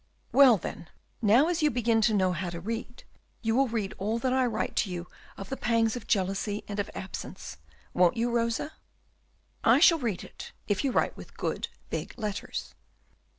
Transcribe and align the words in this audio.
"Well, 0.31 0.57
then, 0.57 0.89
now 1.21 1.47
as 1.47 1.61
you 1.61 1.69
begin 1.69 2.01
to 2.01 2.13
know 2.15 2.31
how 2.31 2.49
to 2.49 2.59
read 2.59 3.03
you 3.43 3.55
will 3.55 3.67
read 3.67 3.93
all 3.99 4.17
that 4.17 4.33
I 4.33 4.47
write 4.47 4.75
to 4.77 4.89
you 4.89 5.05
of 5.37 5.49
the 5.49 5.55
pangs 5.57 5.95
of 5.95 6.07
jealousy 6.07 6.63
and 6.67 6.79
of 6.79 6.89
absence, 6.95 7.57
won't 7.93 8.17
you, 8.17 8.31
Rosa?" 8.31 8.71
"I 9.63 9.79
shall 9.79 9.99
read 9.99 10.23
it, 10.23 10.53
if 10.67 10.83
you 10.83 10.91
write 10.91 11.15
with 11.15 11.37
good 11.37 11.67
big 11.91 12.15
letters." 12.17 12.73